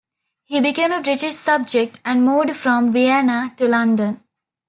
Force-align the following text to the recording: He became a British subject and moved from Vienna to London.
He 0.45 0.59
became 0.61 0.91
a 0.93 0.99
British 1.03 1.35
subject 1.35 1.99
and 2.03 2.25
moved 2.25 2.55
from 2.57 2.91
Vienna 2.91 3.53
to 3.57 3.67
London. 3.67 4.23